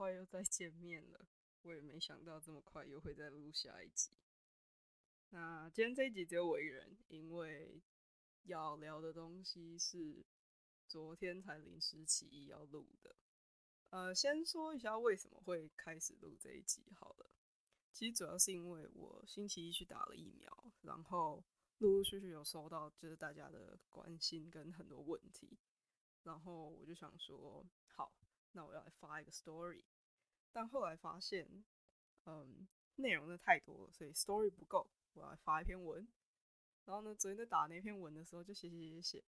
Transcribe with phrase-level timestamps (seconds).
[0.00, 1.28] 快又再见面了，
[1.60, 4.16] 我也没想到这么快又会再录下一集。
[5.28, 7.82] 那今天这一集只有我一人，因为
[8.44, 10.24] 要聊的东西是
[10.88, 13.14] 昨天才临时起意要录的。
[13.90, 17.30] 呃，先说一下为什么会开始录这一集好了。
[17.92, 21.44] 其实主要是因为我星期一去打了疫苗，然后
[21.76, 25.58] 陆陆续续有收到就是大家的关心跟很多问题，
[26.22, 28.10] 然后我就想说，好。
[28.52, 29.84] 那我要来发一个 story，
[30.50, 31.64] 但后来发现，
[32.24, 32.66] 嗯，
[32.96, 36.06] 内容真的太多了，所以 story 不够，我要发一篇文。
[36.84, 39.24] 然后呢，昨天在打那篇文的时候，就写写写写，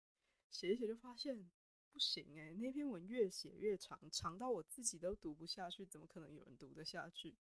[0.50, 1.50] 写一写就发现
[1.90, 7.36] 不行诶，那篇文越写越长，长到我自己都读不下去，怎么可能有人读得下去？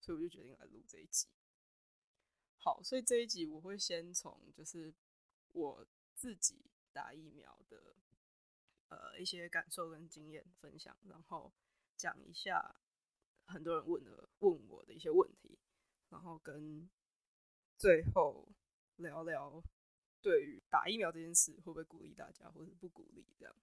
[0.00, 1.26] 所以我就决定来录这一集。
[2.58, 4.94] 好，所以这一集我会先从就是
[5.52, 7.96] 我自己打疫苗的。
[8.88, 11.52] 呃，一些感受跟经验分享，然后
[11.96, 12.74] 讲一下
[13.44, 15.58] 很多人问的问我的一些问题，
[16.10, 16.88] 然后跟
[17.76, 18.48] 最后
[18.96, 19.62] 聊聊
[20.22, 23.54] 对于打疫苗这件事会不会鼓励大家，或者不鼓励这样。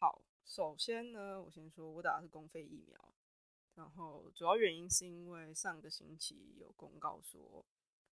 [0.00, 3.14] 好，首先呢，我先说我打的是公费疫苗，
[3.74, 7.64] 然后主要原因是因为上个星期有公告说，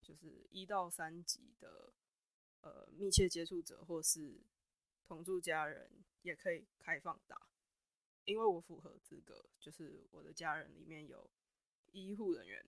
[0.02, 1.91] 就是一到三级的
[2.61, 4.41] 呃密切接触者或是
[5.12, 7.50] 同住家人也可以开放打，
[8.23, 11.30] 因为我符合资格，就是我的家人里面有
[11.92, 12.66] 医护人员，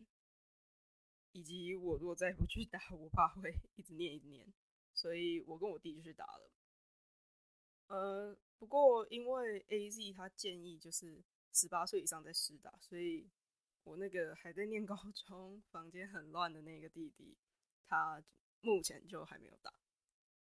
[1.32, 4.46] 以及我如果再不去打，我爸会一直念一直念，
[4.94, 6.52] 所以我跟我弟就去打了。
[7.88, 13.26] 呃，不过因为 AZ 他建议就是十八岁以上再试打，所以
[13.86, 17.38] 我那个还在念高中、房间很乱的那个弟弟，
[17.88, 18.22] 他
[18.60, 19.74] 目前就还没有打。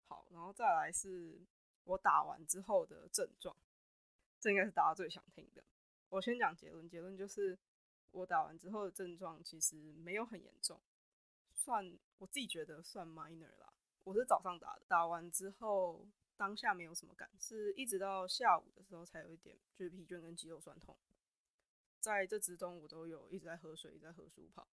[0.08, 1.46] 好，然后再来是。
[1.86, 3.56] 我打完之后的症状，
[4.38, 5.64] 这应该是大家最想听的。
[6.08, 7.58] 我先讲结论，结论就是
[8.10, 10.80] 我打完之后的症状其实没有很严重，
[11.54, 13.72] 算我自己觉得算 minor 啦。
[14.04, 20.96] 我是早上打的，打完之后当下没有什么感，是一直到下午的时候才有一点，就是疲倦跟肌肉酸痛。
[22.00, 24.68] 在这之中，我都有一直在喝水，一直在喝舒跑。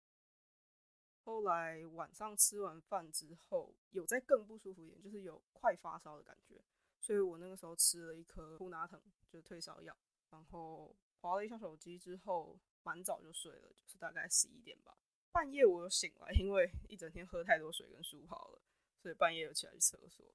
[1.25, 6.63] 后来晚上吃完饭之后，有在更不舒服一点，就是有快发烧的感觉。
[7.01, 9.01] 所以我那个时候吃了一颗普拿疼，
[9.31, 9.97] 就退烧药，
[10.31, 14.97] 然后划了一下手机之后，蛮早就睡了，就是大概十一点吧。
[15.31, 18.63] 半夜我又醒来，因为一整天喝太多水跟舒跑了，
[19.01, 20.27] 所以半夜又起来去厕所。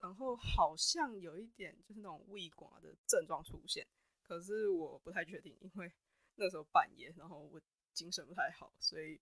[0.00, 3.86] 然后好像有一点就是那种胃刮的症状出现，
[4.22, 5.90] 可是我不太确定，因为
[6.36, 7.60] 那时候半夜，然后我
[7.92, 9.20] 精神不太好，所以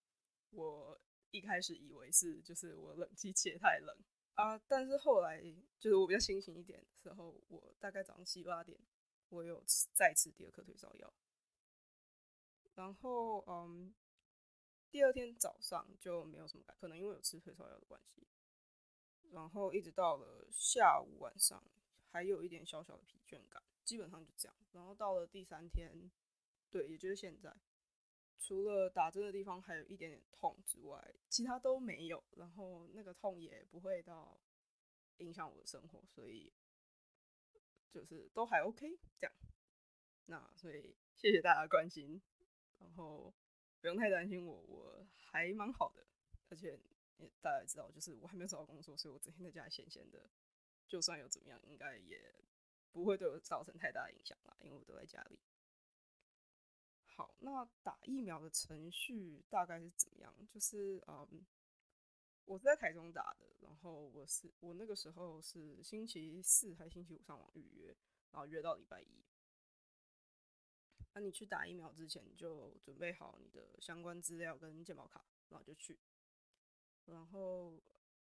[0.50, 1.00] 我
[1.30, 3.96] 一开始以为是就是我冷气切太冷。
[4.34, 4.58] 啊！
[4.66, 5.42] 但是后来
[5.78, 8.78] 就是我比较清醒一点的时候，我大概早上七八点，
[9.28, 11.12] 我有吃再吃第二颗退烧药，
[12.74, 13.94] 然后嗯，
[14.90, 18.26] 第二天早上就没有什么感，可能因为有吃退烧药的关系，
[19.30, 21.62] 然后一直到了下午晚上，
[22.10, 24.56] 还有一点小小的疲倦感，基本上就这样。
[24.72, 26.10] 然后到了第三天，
[26.70, 27.54] 对，也就是现在。
[28.44, 32.22] 除了打针的地方还有一点点痛之外，其他都没有。
[32.36, 34.36] 然后那个痛也不会到
[35.18, 36.52] 影响我的生活，所以
[37.88, 39.32] 就是都还 OK 这样。
[40.26, 42.20] 那所以谢谢大家关心，
[42.78, 43.32] 然后
[43.80, 46.04] 不用太担心我，我还蛮好的。
[46.48, 46.76] 而且
[47.40, 50.28] 大家也知道，就是我还没有找到工作，所以我整天在家闲闲的，
[50.88, 52.34] 就算有怎么样，应该也
[52.90, 55.38] 不会对我造成太大的影响啦，因为我都在家里。
[57.40, 60.34] 那打疫苗的程序大概是怎么样？
[60.48, 61.44] 就是嗯，
[62.44, 67.96] 我是在台中打的，然后我是我那个时候是星期四还是星期五上网预约，
[68.30, 69.24] 然后约到礼拜一。
[71.12, 75.98] 那你去打疫苗之前，就准备好你的相关资料跟健保卡，然后就去。
[77.06, 77.80] 然后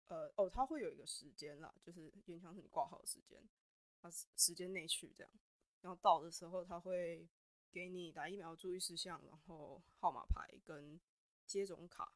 [0.07, 3.43] 呃哦，他会有一个时间啦，就是原像是你挂号的时间，
[4.01, 5.33] 他时间内去这样。
[5.83, 7.29] 然后到的时候他会。
[7.73, 11.01] 给你打疫苗注意事项，然后号码牌跟
[11.47, 12.13] 接种卡，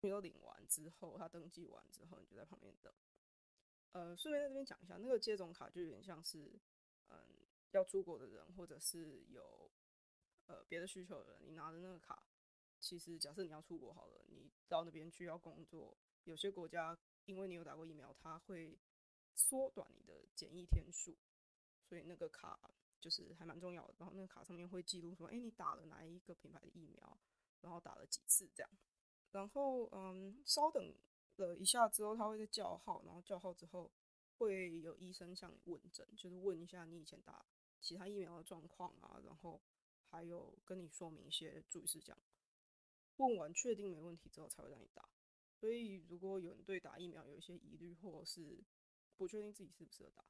[0.00, 2.92] 你都领完之后，他登记完之后，你就在旁边等。
[3.92, 6.52] 呃，顺便在这边讲一下，那个接种卡就有点像是，
[7.08, 7.18] 嗯，
[7.72, 9.70] 要出国的人或者是有
[10.46, 12.22] 呃别的需求的人，你拿着那个卡，
[12.78, 18.78] 其实假设你要出国好了，你到那边去要工作，有些国家因为你有打过疫苗，它会
[19.34, 21.16] 缩短你的检疫天数，
[21.88, 22.58] 所以那个卡。
[23.00, 27.18] 就是还蛮重要的，然后那个卡上面会记录说，哎、你打了哪一个品牌的疫苗，
[27.62, 28.70] 然后打了几次这样。
[29.32, 30.94] 然后，嗯，稍等
[31.36, 33.90] 了一下之后，他会在叫号，然后叫号之后
[34.38, 37.44] 会有医生向你问诊，就是问一下你以前打
[37.80, 39.60] 其他疫苗的状况啊，然后
[40.10, 42.18] 还有跟你说明一些注意事项。
[43.16, 45.08] 问完确定没问题之后，才会让你打。
[45.54, 48.64] 所以，如果有人对打疫苗有一些疑虑，或者是
[49.16, 50.24] 不确定自己适不适合打，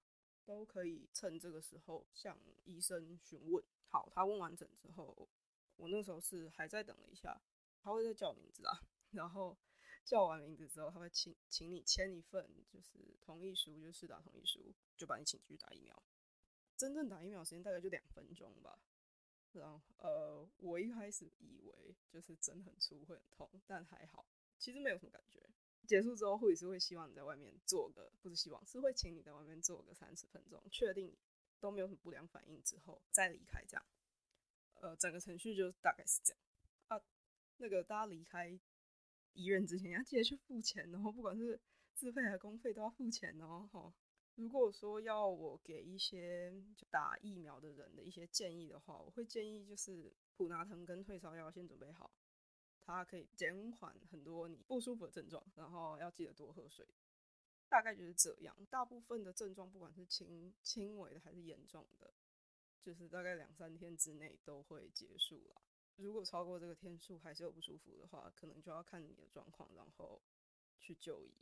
[0.44, 3.64] 都可以趁这个时候向医生询问。
[3.88, 5.28] 好，他问完诊之后，
[5.76, 7.40] 我那时候是还在等了一下，
[7.82, 8.81] 他会再叫名字啊，
[9.12, 9.56] 然后
[10.04, 16.02] 叫完名字之后，他会请请你签一份就是同意书，就是打同意书，就把你请去打疫苗。
[16.76, 18.78] 真正打疫苗时间大概就两分钟吧。
[19.52, 24.25] 然后呃，我一开始以为就是针很粗会很痛，但还好。
[24.56, 25.44] 其实没有什么感觉。
[25.90, 31.16] 结束之后，护理师会希望你在外面坐个，不是希望，是会请你在外面坐个三十分钟，确定
[31.58, 33.64] 都没有什么不良反应之后再离开。
[33.66, 33.84] 这样，
[34.75, 36.40] 呃，整个程序就大概是这样
[36.87, 37.02] 啊。
[37.56, 38.56] 那个大家离开
[39.32, 41.60] 医院之前要记得去付钱，然后不管是
[41.96, 43.69] 自费还是公费都要付钱哦。
[43.72, 43.93] 齁，
[44.36, 46.54] 如果说要我给一些
[46.88, 52.12] 打疫苗的人的一些建议的话，我会建议就是普拿疼跟退烧药先准备好。
[52.90, 56.87] 它可以减缓很多你不舒服的症状，然后要记得多喝水，
[57.69, 58.56] 大概就是这样。
[58.69, 62.12] 大部分的症状，不管是轻轻微的还是严重的，
[62.82, 65.62] 就是大概两三天之内都会结束了。
[65.96, 70.20] 如果超过这个天数还是有不舒服的话，可能就要看你的状况，然后
[70.78, 71.32] 去就医。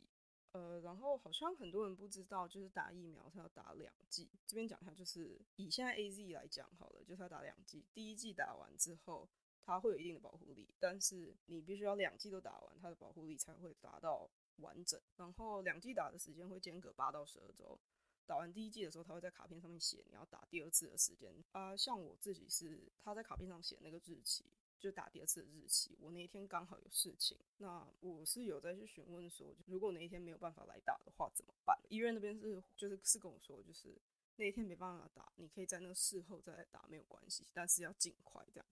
[0.51, 4.29] 呃，然后好像很多人不知道，就是打疫苗是要打两剂。
[4.45, 9.29] 这边讲一下，就是以现在 AZ 来讲好了，就是要打两剂，第一剂打完之后。
[9.69, 14.99] 它会有一定的保护力，但是你必须要两剂都打完，它的保护力才会达到完整。
[15.15, 17.79] 然后两剂打的时间会间隔八到十二周。
[18.25, 21.75] 打完第一剂的时候，他会在卡片上面写你要打第二次的时间啊。
[21.75, 24.45] 像我自己是他在卡片上写那个日期，
[24.79, 25.97] 就打第二次的日期。
[25.99, 31.75] 我那一天刚好有事情，那我是有在去询问说，如果那一天没有办法来打的话怎么办？
[31.89, 33.99] 医院那边是就是是跟我说，就是
[34.35, 38.67] 那一天没办法打，你可以在那个事后再来打没有关系，但是要尽快这样。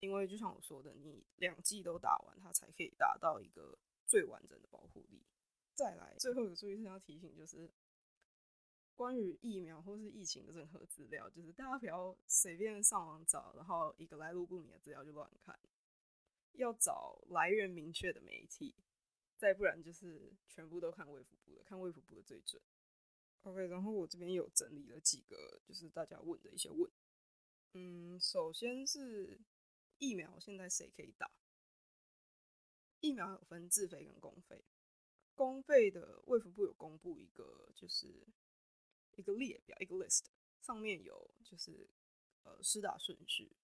[0.00, 5.22] 因为就像我说的，你两剂都打完，它才可以达到一个最完整的保护力。
[5.74, 7.70] 再来，最后一个注意事项提醒，就是
[8.94, 15.58] 关于疫苗或是疫情的任何资料，就是大家不要随便上网找，然后一个来路不明的资料就乱看，
[16.52, 18.74] 要找来源明确的媒体，
[19.36, 22.62] 再不然就是全部都看卫福部的，看卫福部的最准。
[23.42, 26.90] OK，然后我这边有整理了几个，就是大家问的一些问，
[27.72, 29.40] 嗯，首先是。
[29.98, 31.30] 疫苗现在谁可以打？
[33.00, 34.64] 疫苗有分自费跟公费。
[35.34, 38.26] 公费的卫福部有公布一个，就是
[39.16, 40.24] 一个列表，一个 list，
[40.62, 41.88] 上面有就是
[42.42, 43.54] 呃施打顺序，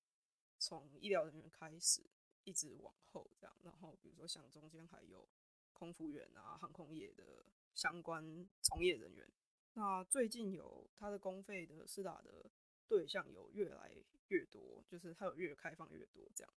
[0.58, 2.02] 从医疗人员开始
[2.44, 3.56] 一直往后这样。
[3.62, 5.26] 然后比如说像中间还有
[5.73, 7.44] 空服员啊、航空业的
[7.75, 9.31] 相关从业人员。
[9.73, 12.50] 那最近有他的公费的施打的
[12.87, 13.96] 对象有越来
[14.32, 16.55] 越多，就是它有越开放越多这样。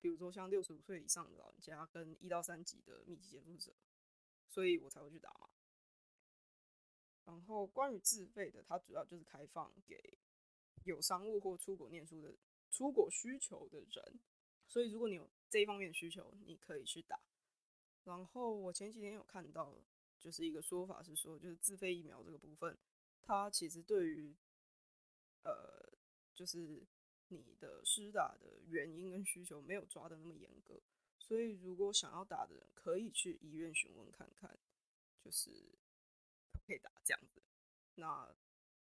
[0.00, 3.74] 比如说像六十五岁以上的老人家跟一到三级的密集接触者，
[4.48, 5.50] 所以我才会去打嘛。
[7.24, 10.18] 然后关于自费的，它主要就是开放给
[10.84, 12.34] 有商务或出国念书的、
[12.70, 14.20] 出国需求的人。
[14.66, 17.20] 所以如果你有这一方面的需求，你可以去打。
[18.04, 19.74] 然后我前几天有看到，
[20.18, 22.76] 就是一个说法是说，就是自费疫苗这个部分，
[23.22, 24.34] 它其实对于
[25.44, 25.92] 呃，
[26.34, 26.86] 就是。
[27.28, 30.80] 你的施打的原因跟需求没有抓得那么严格，
[31.18, 34.58] 所以如果想要打的人可以去医院询问看看，
[35.22, 35.50] 就是
[36.52, 37.42] 可不可以打这样子。
[37.94, 38.34] 那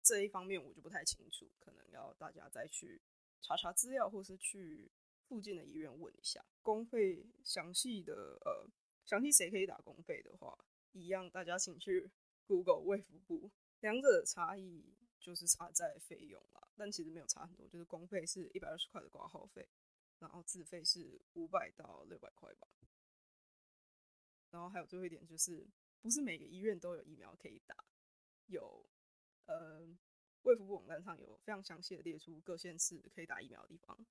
[0.02, 3.00] 这一方面我就不太清楚，可能要大家再去
[3.40, 4.90] 查查资料，或是去
[5.28, 8.68] 附近的医院问一下公费详细的呃，
[9.04, 10.58] 详细谁可以打公费的话，
[10.92, 12.10] 一样大家请去
[12.46, 14.84] Google 卫福部，两者的差异。
[15.22, 19.68] 就是差在费用啦，但其实没有差很多，就是公费是一百二十块的挂号费，
[20.18, 22.66] 然后自费是五百到六百块吧。
[24.50, 25.64] 然后还有最后一点就是，
[26.00, 27.84] 不是每个医院都有疫苗可以打，
[28.46, 28.84] 有
[29.46, 29.88] 呃，
[30.42, 34.04] 卫福部网站上有非常详细的列出各县市可以打疫苗的地方，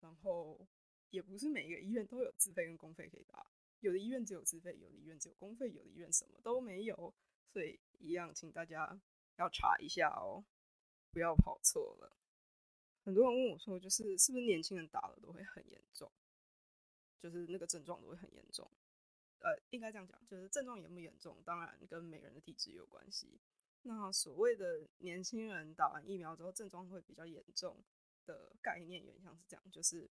[0.00, 0.66] 然后
[1.10, 3.46] 也不是每一个医院都有自费跟公费可以打，
[3.78, 7.14] 有的医院只有自费，有的医院只有公费，有的医院什么都没有，
[7.52, 9.00] 所以一样，请大家。
[9.36, 10.44] 要查一下哦，
[11.10, 12.16] 不要跑错了。
[13.02, 16.10] 很多人问我说，就是是不是年轻人打了都会很严重，
[17.20, 18.68] 就是那个症状都会很严重。
[19.38, 23.40] 呃，应该这样讲，就是症状严不严重，当然跟每个人的体质有关系。
[23.82, 27.80] 那所谓的年轻人打完疫苗之后症状会比较严重
[28.24, 30.10] 的概念，原像是这样，就是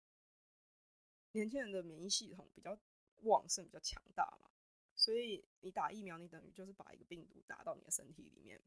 [1.33, 2.77] 年轻人的免疫系统比较
[3.23, 4.49] 旺盛、比较强大嘛，
[4.95, 8.61] 所以你打疫苗，你等于就是把一个病毒打到你的身体里面。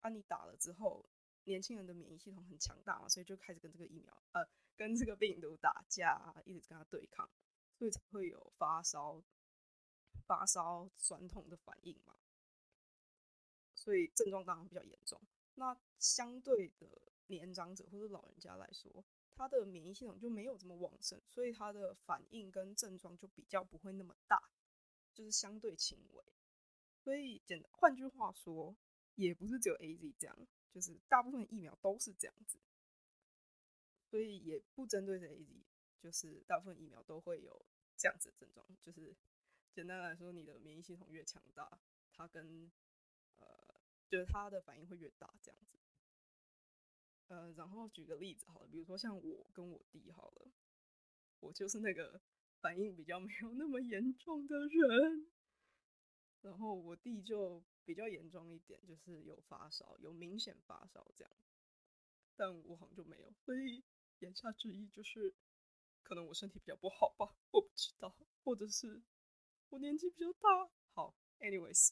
[0.00, 1.08] 啊，你打了之后，
[1.44, 7.28] 年轻人的免疫系统很强大嘛，所以就开始跟这个疫苗，呃，跟这个病毒打架，一直跟他对抗，
[7.76, 9.22] 所以才会有发烧、
[10.26, 12.14] 发烧、酸痛的反应嘛。
[13.74, 15.20] 所以症状当然比较严重。
[15.54, 16.86] 那相对的，
[17.26, 24.50] 年长者或者老人家来说，他的免疫系统就没有这么旺盛，所以他的反应跟症状就比较不会那么大，
[25.14, 26.24] 就是相对轻微。
[27.02, 28.76] 所以简单，换句话说，
[29.18, 32.56] 也不是只有 AZ 这样，就是大部分疫苗都是这样子。
[34.08, 35.64] 所以也不针对这 AZ，
[36.00, 38.64] 就是大部分疫苗都会有这样子的症状。
[38.80, 39.16] 就是
[39.72, 41.80] 简单来说，你的免疫系统越强大，
[42.12, 42.70] 它跟
[43.38, 45.78] 呃，就是它的反应会越大，这样子。
[47.26, 50.52] 呃，然后举个例子好了，比如说像我跟我弟好了，
[51.40, 52.20] 我就是那个
[52.60, 55.26] 反应比较没有那么严重的人，
[56.42, 61.32] 然后我弟就比较严重一点，就是有发烧，有明显发烧这样，
[62.36, 63.82] 但我好像就没有，所以
[64.20, 65.34] 言下之意就是，
[66.02, 69.02] 可能我身体比较不好吧，我不知道，或者是
[69.70, 70.70] 我年纪比较大。
[70.92, 71.90] 好，anyways。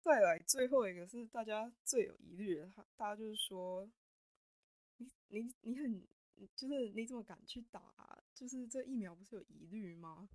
[0.00, 3.90] 再来最后一个是大家最有疑虑的，大家就是说，
[4.96, 6.06] 你你你很，
[6.56, 8.24] 就是你怎么敢去打？
[8.34, 10.28] 就是这疫苗不是有疑虑吗？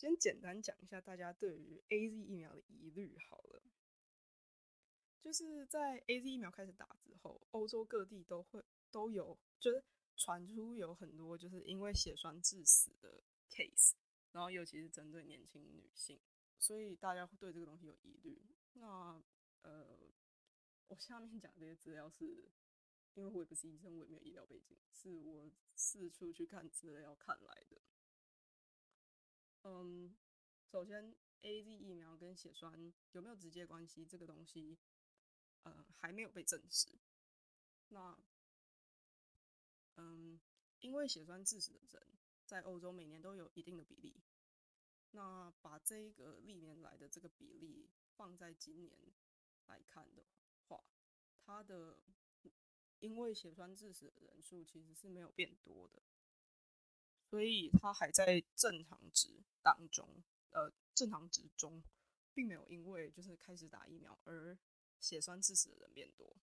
[0.00, 3.62] 先简单讲一下大家对于 AZ 疫苗的疑虑好了。
[5.20, 9.84] 就是在 AZ 疫苗开始打之后，欧洲各地都会都有，就是
[10.16, 13.92] 传出有很多就是因为血栓致死的 case，
[14.32, 16.18] 然后尤其是针对年轻女性。
[16.58, 18.40] 所以大家会对这个东西有疑虑。
[18.72, 19.22] 那
[19.60, 19.98] 呃，
[20.86, 22.48] 我下面讲这些资料是，
[23.12, 27.79] 因为我也不是医生，我也没有医疗背景，是我四处去看资料看来的。
[29.62, 30.16] 嗯，
[30.70, 34.06] 首先，AZ 疫苗跟血栓有没有直接关系？
[34.06, 34.78] 这个东西，
[35.62, 36.98] 呃，还没有被证实。
[37.88, 38.18] 那，
[39.96, 40.40] 嗯，
[40.80, 42.08] 因为血栓致死的人
[42.46, 44.22] 在欧洲每年都有一定的比例。
[45.12, 48.96] 那把这一个历年来的这个比例放在今年
[49.66, 50.24] 来看的
[50.68, 50.84] 话，
[51.44, 51.98] 它的
[53.00, 56.00] 因为血栓致死的人数其实是没有变多的，
[57.30, 61.82] 所以它还在正常值当中，呃，正常值中，
[62.34, 64.58] 并没有因为就是开始打疫苗而
[64.98, 66.36] 血栓致死的人变多。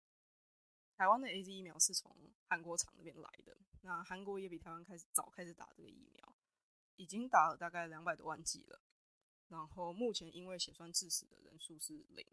[0.95, 6.35] 台湾的 AZ 疫苗是从韩国厂那边来的，那韩国也比台湾开始早开始打这个疫苗。
[6.95, 8.81] 已经打了大概两百多万剂了，
[9.49, 12.25] 然后目前因为血栓致死的人数是零，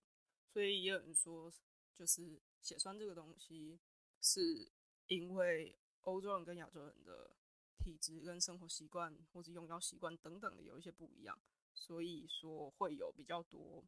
[0.54, 1.52] 所以也有人说，
[1.94, 3.78] 就是血栓这个东西
[4.22, 4.72] 是
[5.08, 7.36] 因为欧洲人跟亚洲人的
[7.78, 11.38] 体质跟生活习惯或者用药习惯等等的有一些不一样，
[11.74, 13.84] 所以说会有比较多，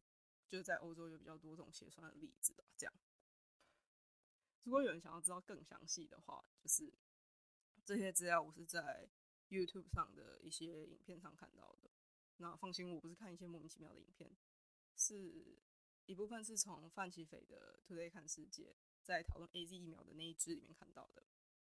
[0.47, 2.93] 就是在欧洲有比较多这种血栓的例子啊这样。
[4.63, 6.93] 如果有人想要知道更详细的话，就是
[7.85, 9.09] 这些资料我是在。
[9.49, 11.89] YouTube 上的一些影片上看到的，
[12.35, 14.29] 那放心，我不是看一些莫名其妙的影片，
[14.97, 15.57] 是
[16.05, 21.23] 一部分是从范琪斐的 Today 看世界在讨论 AZ 疫苗的那一支里面看到的，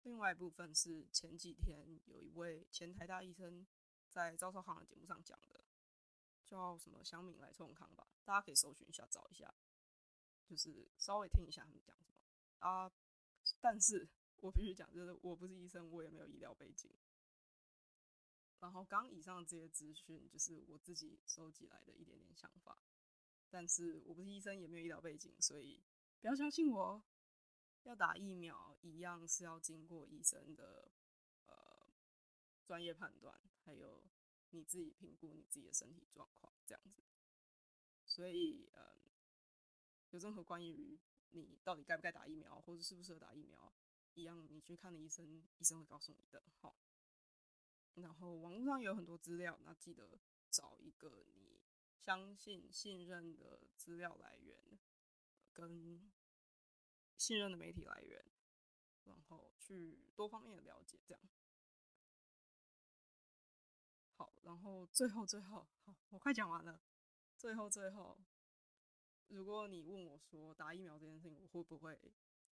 [0.02, 3.66] 另外一部分是前几天有一位前台大医生
[4.08, 5.64] 在赵少康的节目上讲的，
[6.46, 9.54] 叫什么乡民来冲康吧，大家可以搜寻一下找一下，
[10.46, 12.14] 就是稍微听一下他们讲什么
[12.58, 12.90] 啊，
[13.60, 16.90] 但是我必须讲，就是我不是医生，我也没有医疗背景。
[18.60, 22.78] 然后刚以上这些资讯就是我自己收集来的一点点想法，
[23.50, 25.82] 但是我不是医生，也没有医疗背景，所以
[26.20, 27.02] 不要相信我。
[27.82, 30.90] 要打疫苗一样是要经过医生的
[31.46, 31.86] 呃
[32.64, 34.02] 专业判断，还有
[34.50, 37.02] 你自己评估你自己的身体状况这样子。
[38.04, 39.00] 所以嗯，
[40.10, 40.98] 有任何关于
[41.30, 43.72] 你到底该不该打疫苗，或者适不适合打疫苗，
[44.14, 46.42] 一样你去看的医生，医生会告诉你的。
[46.58, 46.76] 好。
[47.94, 50.18] 然后网络上有很多资料，那记得
[50.48, 51.60] 找一个你
[51.98, 54.78] 相信、信任的资料来源，
[55.52, 56.10] 跟
[57.20, 58.24] 信任的媒体来源，
[59.04, 61.22] 然后去多方面的了解，这样。
[64.16, 66.80] 好，然后最后最后，好，我快讲完了。
[67.36, 68.18] 最后最后，
[69.28, 72.00] 如果你问我说打疫苗这件事情，我会不会，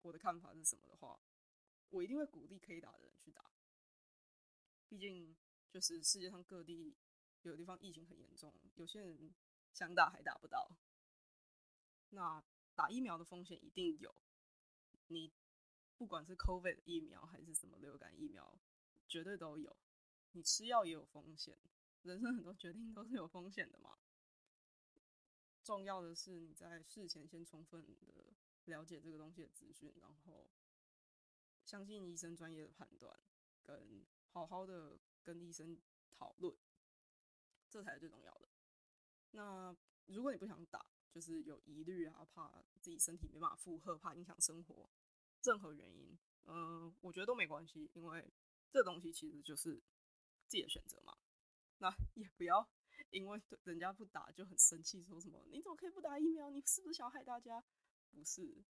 [0.03, 1.17] 我的看法是什么的话，
[1.91, 3.49] 我一定会鼓励可以打的人去打。
[4.89, 5.37] 毕竟，
[5.71, 6.97] 就是世界上各地
[7.43, 9.33] 有的地方疫情很严重，有些人
[9.73, 10.69] 想打还打不到。
[12.11, 12.43] 那
[12.75, 14.13] 打疫苗的风险一定有，
[15.09, 15.33] 你
[15.97, 18.59] 不管是 COVID 疫苗还是什么流感疫苗，
[19.09, 19.77] 绝对都有。
[20.33, 21.59] 你吃药也有风险，
[22.03, 23.97] 人生很多决定都是有风险的嘛。
[25.65, 28.37] 重要的是你在事前先充分的
[28.67, 30.47] 了解这个东西的资讯，然后
[31.65, 33.19] 相信医生专业的判断，
[33.65, 35.79] 跟好好的跟医生
[36.11, 36.55] 讨论，
[37.69, 38.49] 这才是最重要的。
[39.31, 39.75] 那
[40.07, 40.87] 如果你不想打，
[41.17, 44.91] 就是有疑虑啊，怕自己身体没办法负荷，怕影响生活，
[45.45, 48.31] 任何原因，嗯、我觉得都没关系，因为
[48.71, 49.77] 这东西其实就是
[50.47, 51.17] 自己的选择嘛。
[51.79, 52.69] 那也不要
[53.09, 56.51] 因为人家不打就很生气，说什么你怎么可以不打疫苗？
[56.51, 57.65] 你是不是想害大家？
[58.11, 58.63] 不是，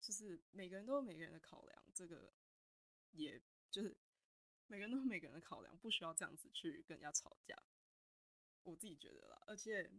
[0.00, 2.32] 就是每个人都有每个人的考量，这个
[3.10, 3.96] 也就是
[4.68, 7.60] 每个人都有每个人的考量，不需要这样子去跟人家吵架。
[8.62, 9.90] 我自己觉得啦，而且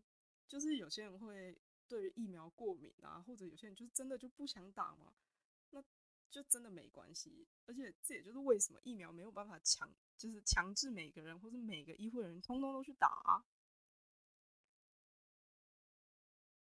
[0.47, 5.13] 就是有些人会对疫苗过敏啊，或者有些人就是真的就不想打嘛，
[5.71, 5.83] 那
[6.29, 7.47] 就真的没关系。
[7.65, 13.45] 而且这也就是为什么疫苗没有办法强，就是强制每个人或者每个医护人员通通都去打。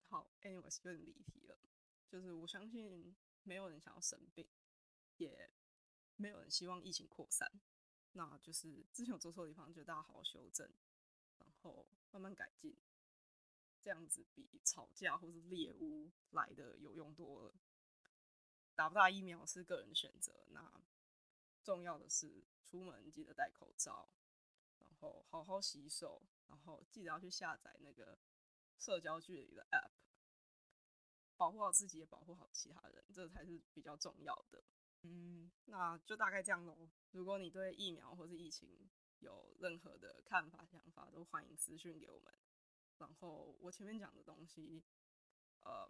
[0.07, 1.57] 好，anyways，有点离题了。
[2.07, 4.49] 就是我相信没有人想要生病，
[5.17, 5.51] 也
[6.15, 7.47] 没有人希望疫情扩散。
[8.13, 10.67] 那就是之前有做错的地方，就大家好好修正。
[11.37, 12.75] 然后慢慢改进，
[13.89, 17.55] 这样子比吵架或是猎物来的有用多了。
[18.75, 20.83] 打不打疫苗是个人选择，那
[21.63, 24.07] 重要的是出门记得戴口罩，
[24.77, 28.19] 然后好好洗手，然后记得要去下载那个
[28.77, 29.89] 社交距离的 App，
[31.35, 34.63] 保护好自己也保护好其他人，这才是比较重要的。
[35.01, 36.87] 嗯，那就大概这样喽。
[37.09, 42.31] 如果你对疫苗或是疫情，有任何的看法、想法，都欢迎私讯给我们。
[42.99, 44.83] 然后我前面讲的东西，
[45.61, 45.89] 呃，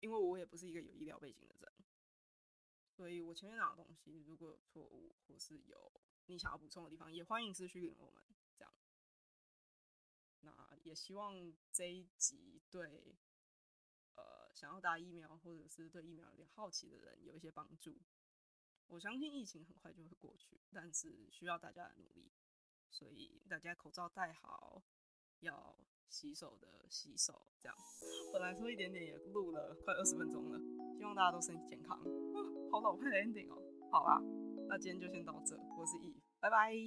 [0.00, 1.72] 因为我也不是一个有医疗背景的人，
[2.90, 5.92] 所以我前面讲的东西如果有错误，或是有
[6.26, 8.22] 你想要补充的地方，也欢迎私讯给我们。
[8.56, 8.74] 这样，
[10.40, 13.16] 那也希望这一集对
[14.16, 18.00] 呃想要打疫苗或者是对疫苗有点好奇的人有一些帮助。
[18.88, 22.30] 我相信疫情很快就会过去，但是需要大家的努力，
[22.90, 24.82] 所以大家口罩戴好，
[25.42, 25.74] 要
[26.08, 27.76] 洗手的洗手，这样。
[28.32, 30.58] 本来说一点点也录了快二十分钟了，
[30.96, 31.98] 希望大家都身体健康。
[32.70, 33.58] 好老派的 ending 哦。
[33.90, 34.20] 好啦，
[34.68, 36.72] 那今天就先到这，我是 Eve，拜拜。